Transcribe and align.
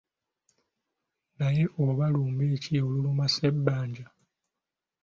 Naye 1.39 1.63
oba 1.83 2.05
lumbe 2.13 2.45
ki 2.63 2.73
oluluma 2.85 3.25
Ssebbanja? 3.29 4.05